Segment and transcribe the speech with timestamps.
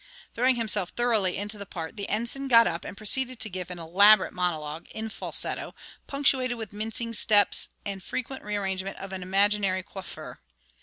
[0.33, 3.77] '"Throwing himself thoroughly into the part, the Ensign got up and proceeded to give an
[3.77, 5.75] elaborate monologue, in falsetto,
[6.07, 10.39] punctuated with mincing steps and frequent rearrangement of an imaginary coiffure.